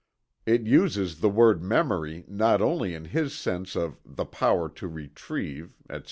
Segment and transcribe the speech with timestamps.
[0.47, 5.75] It uses the word memory not only in his sense of "The power to revive,
[5.87, 5.99] etc.